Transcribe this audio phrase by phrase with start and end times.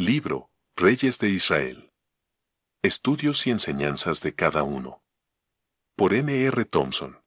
[0.00, 1.92] Libro, Reyes de Israel.
[2.80, 5.02] Estudios y enseñanzas de cada uno.
[5.94, 6.34] Por N.
[6.42, 6.64] R.
[6.64, 7.22] Thompson.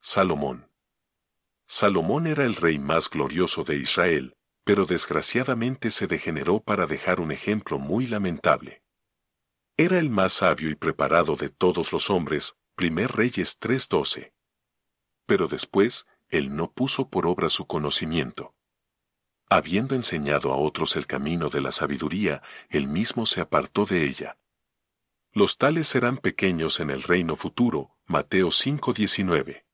[0.00, 0.68] Salomón.
[1.68, 7.30] Salomón era el rey más glorioso de Israel, pero desgraciadamente se degeneró para dejar un
[7.30, 8.82] ejemplo muy lamentable.
[9.76, 14.32] Era el más sabio y preparado de todos los hombres, primer Reyes 3.12.
[15.24, 18.55] Pero después, él no puso por obra su conocimiento.
[19.48, 24.38] Habiendo enseñado a otros el camino de la sabiduría, él mismo se apartó de ella.
[25.32, 29.64] Los tales serán pequeños en el reino futuro, Mateo 5:19.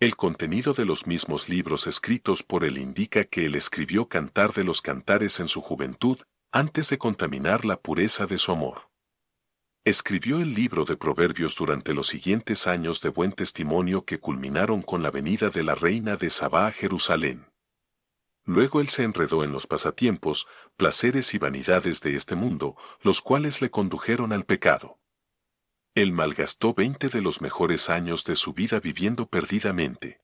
[0.00, 4.64] El contenido de los mismos libros escritos por él indica que él escribió Cantar de
[4.64, 6.18] los Cantares en su juventud,
[6.50, 8.90] antes de contaminar la pureza de su amor.
[9.84, 15.02] Escribió el libro de Proverbios durante los siguientes años de buen testimonio que culminaron con
[15.02, 17.46] la venida de la reina de Sabá a Jerusalén.
[18.44, 23.62] Luego él se enredó en los pasatiempos, placeres y vanidades de este mundo, los cuales
[23.62, 24.98] le condujeron al pecado.
[25.94, 30.20] Él malgastó veinte de los mejores años de su vida viviendo perdidamente.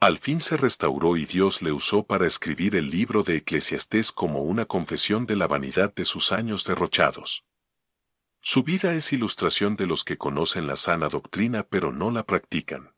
[0.00, 4.42] Al fin se restauró y Dios le usó para escribir el libro de Eclesiastés como
[4.42, 7.44] una confesión de la vanidad de sus años derrochados.
[8.40, 12.94] Su vida es ilustración de los que conocen la sana doctrina pero no la practican.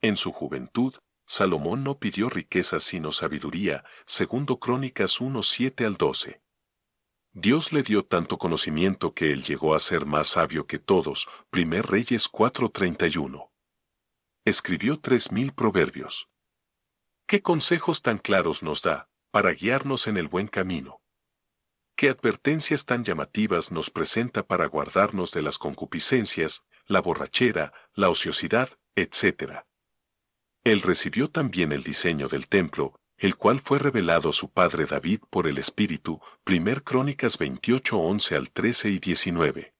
[0.00, 0.94] En su juventud,
[1.30, 6.40] Salomón no pidió riqueza sino sabiduría, segundo Crónicas 1 7 al 12.
[7.32, 11.86] Dios le dio tanto conocimiento que él llegó a ser más sabio que todos, primer
[11.86, 13.52] Reyes 4:31.
[14.46, 16.30] Escribió tres mil proverbios.
[17.26, 21.02] ¿Qué consejos tan claros nos da, para guiarnos en el buen camino?
[21.94, 28.70] ¿Qué advertencias tan llamativas nos presenta para guardarnos de las concupiscencias, la borrachera, la ociosidad,
[28.94, 29.67] etc.?
[30.64, 35.20] Él recibió también el diseño del templo, el cual fue revelado a su padre David
[35.30, 39.74] por el Espíritu, 1 Crónicas 28 11 al 13 y 19.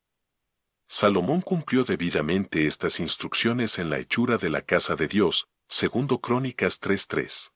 [0.89, 6.81] Salomón cumplió debidamente estas instrucciones en la hechura de la casa de Dios, 2 Crónicas
[6.81, 7.53] 3.3.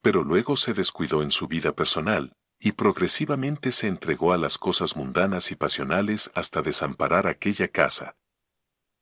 [0.00, 4.96] Pero luego se descuidó en su vida personal, y progresivamente se entregó a las cosas
[4.96, 8.16] mundanas y pasionales hasta desamparar aquella casa,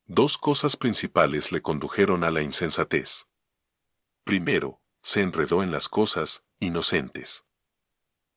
[0.08, 3.26] Dos cosas principales le condujeron a la insensatez.
[4.22, 7.44] Primero, se enredó en las cosas inocentes.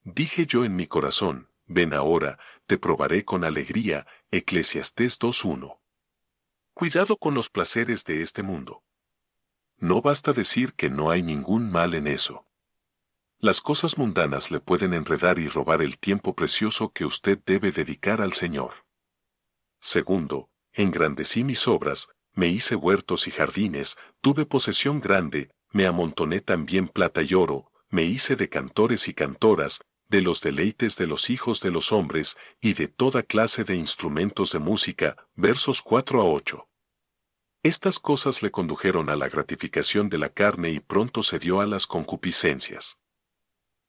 [0.01, 5.79] Dije yo en mi corazón, ven ahora, te probaré con alegría, Eclesiastés 2.1.
[6.73, 8.83] Cuidado con los placeres de este mundo.
[9.77, 12.47] No basta decir que no hay ningún mal en eso.
[13.37, 18.21] Las cosas mundanas le pueden enredar y robar el tiempo precioso que usted debe dedicar
[18.21, 18.87] al Señor.
[19.79, 26.87] Segundo, engrandecí mis obras, me hice huertos y jardines, tuve posesión grande, me amontoné también
[26.87, 31.61] plata y oro, me hice de cantores y cantoras, de los deleites de los hijos
[31.61, 36.67] de los hombres, y de toda clase de instrumentos de música, versos 4 a 8.
[37.61, 41.67] Estas cosas le condujeron a la gratificación de la carne y pronto se dio a
[41.67, 42.97] las concupiscencias.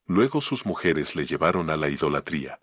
[0.05, 2.61] Luego sus mujeres le llevaron a la idolatría.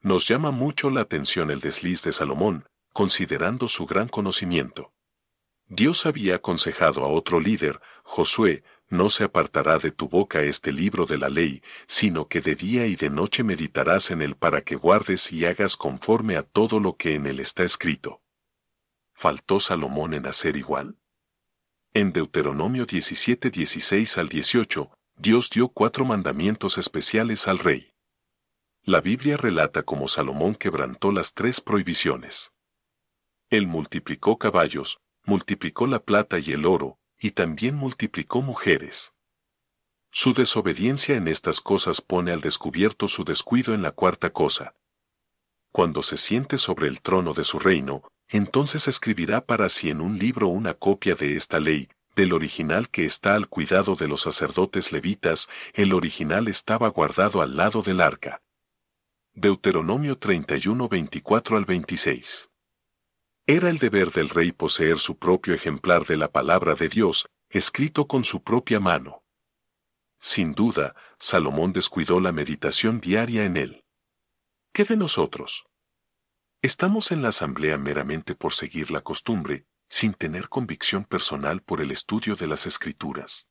[0.00, 4.92] Nos llama mucho la atención el desliz de Salomón, considerando su gran conocimiento.
[5.66, 11.04] Dios había aconsejado a otro líder, Josué, no se apartará de tu boca este libro
[11.04, 14.76] de la ley, sino que de día y de noche meditarás en él para que
[14.76, 18.22] guardes y hagas conforme a todo lo que en él está escrito.
[19.12, 20.96] ¿Faltó Salomón en hacer igual?
[21.92, 27.92] En Deuteronomio 17, 16 al 18, Dios dio cuatro mandamientos especiales al rey.
[28.84, 32.52] La Biblia relata cómo Salomón quebrantó las tres prohibiciones.
[33.50, 39.14] Él multiplicó caballos, multiplicó la plata y el oro, y también multiplicó mujeres.
[40.10, 44.74] Su desobediencia en estas cosas pone al descubierto su descuido en la cuarta cosa.
[45.72, 50.18] Cuando se siente sobre el trono de su reino, entonces escribirá para sí en un
[50.18, 54.92] libro una copia de esta ley, del original que está al cuidado de los sacerdotes
[54.92, 58.42] levitas, el original estaba guardado al lado del arca.
[59.34, 62.50] Deuteronomio 31 24 al 26.
[63.50, 68.06] Era el deber del rey poseer su propio ejemplar de la palabra de Dios, escrito
[68.06, 69.22] con su propia mano.
[70.18, 73.84] Sin duda, Salomón descuidó la meditación diaria en él.
[74.70, 75.64] ¿Qué de nosotros?
[76.60, 81.90] Estamos en la asamblea meramente por seguir la costumbre, sin tener convicción personal por el
[81.90, 83.48] estudio de las escrituras.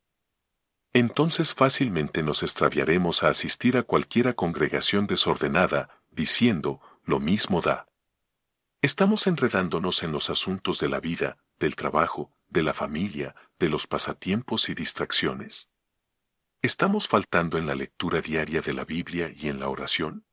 [0.93, 7.87] Entonces fácilmente nos extraviaremos a asistir a cualquiera congregación desordenada, diciendo, lo mismo da.
[8.87, 13.85] Estamos enredándonos en los asuntos de la vida, del trabajo, de la familia, de los
[13.85, 15.69] pasatiempos y distracciones.
[16.61, 20.25] ¿Estamos faltando en la lectura diaria de la Biblia y en la oración?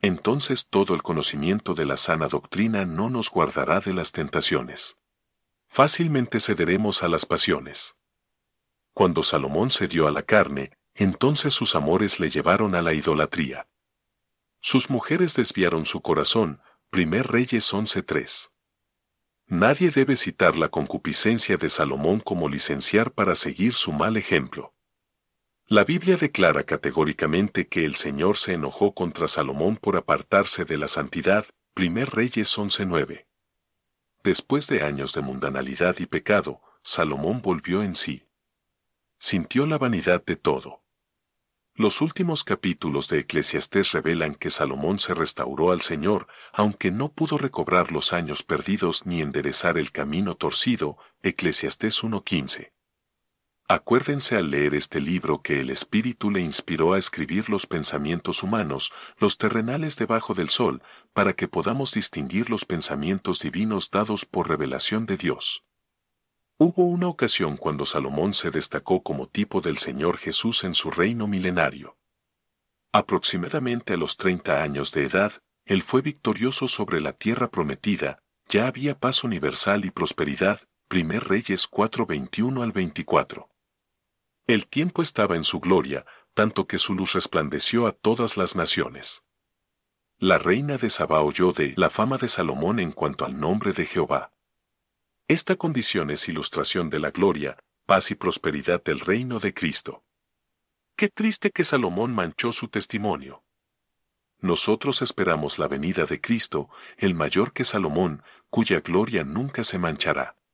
[0.00, 4.96] Entonces todo el conocimiento de la sana doctrina no nos guardará de las tentaciones.
[5.68, 7.96] Fácilmente cederemos a las pasiones.
[8.94, 13.68] Cuando Salomón cedió a la carne, entonces sus amores le llevaron a la idolatría.
[14.58, 18.48] Sus mujeres desviaron su corazón, Primer Reyes 11.3.
[19.46, 24.72] Nadie debe citar la concupiscencia de Salomón como licenciar para seguir su mal ejemplo.
[25.66, 30.88] La Biblia declara categóricamente que el Señor se enojó contra Salomón por apartarse de la
[30.88, 31.44] santidad,
[31.74, 33.26] Primer Reyes 11.9.
[34.24, 38.26] Después de años de mundanalidad y pecado, Salomón volvió en sí.
[39.18, 40.82] Sintió la vanidad de todo.
[41.78, 47.38] Los últimos capítulos de Eclesiastés revelan que Salomón se restauró al Señor, aunque no pudo
[47.38, 52.72] recobrar los años perdidos ni enderezar el camino torcido, Eclesiastés 1.15.
[53.68, 58.90] Acuérdense al leer este libro que el Espíritu le inspiró a escribir los pensamientos humanos,
[59.16, 60.82] los terrenales debajo del sol,
[61.12, 65.67] para que podamos distinguir los pensamientos divinos dados por revelación de Dios.
[66.60, 71.28] Hubo una ocasión cuando Salomón se destacó como tipo del Señor Jesús en su reino
[71.28, 71.96] milenario.
[72.90, 75.32] Aproximadamente a los 30 años de edad,
[75.66, 80.60] él fue victorioso sobre la tierra prometida, ya había paz universal y prosperidad,
[80.90, 83.48] 1 Reyes 4:21 al 24.
[84.48, 89.22] El tiempo estaba en su gloria, tanto que su luz resplandeció a todas las naciones.
[90.18, 93.86] La reina de Saba oyó de la fama de Salomón en cuanto al nombre de
[93.86, 94.32] Jehová.
[95.30, 100.02] Esta condición es ilustración de la gloria, paz y prosperidad del reino de Cristo.
[100.96, 103.44] Qué triste que Salomón manchó su testimonio.
[104.40, 110.37] Nosotros esperamos la venida de Cristo, el mayor que Salomón, cuya gloria nunca se manchará.